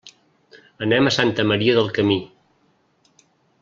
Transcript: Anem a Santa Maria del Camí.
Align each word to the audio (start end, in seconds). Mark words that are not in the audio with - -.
Anem 0.85 1.09
a 1.09 1.13
Santa 1.17 1.47
Maria 1.51 1.77
del 1.79 1.93
Camí. 1.99 2.19